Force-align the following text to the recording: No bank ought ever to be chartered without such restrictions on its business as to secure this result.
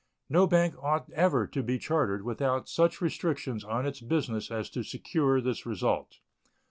No 0.29 0.47
bank 0.47 0.73
ought 0.81 1.11
ever 1.11 1.45
to 1.45 1.61
be 1.61 1.77
chartered 1.77 2.25
without 2.25 2.67
such 2.67 3.01
restrictions 3.01 3.63
on 3.63 3.85
its 3.85 4.01
business 4.01 4.49
as 4.49 4.67
to 4.71 4.81
secure 4.81 5.39
this 5.39 5.63
result. 5.63 6.17